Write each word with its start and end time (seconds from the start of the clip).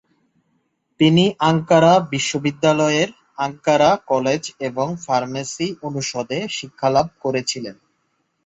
তিনি 0.99 1.25
আঙ্কারা 1.49 1.93
বিশ্ববিদ্যালয়ের 2.11 3.09
Ankara 3.37 3.91
college 4.11 4.41
এবং 4.67 4.87
ফার্মেসি 5.05 5.67
অনুষদে 5.87 6.39
শিক্ষালাভ 6.49 7.07
করেছিলেন। 7.23 7.75